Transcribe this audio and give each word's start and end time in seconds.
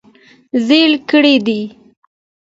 زېلې 0.65 0.99
کړي 1.09 1.35
دي- 1.45 1.61